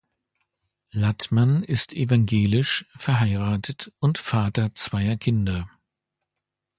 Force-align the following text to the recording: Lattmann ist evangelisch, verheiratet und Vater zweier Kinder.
Lattmann 0.93 1.63
ist 1.63 1.93
evangelisch, 1.93 2.87
verheiratet 2.97 3.93
und 3.99 4.17
Vater 4.17 4.73
zweier 4.73 5.15
Kinder. 5.15 5.69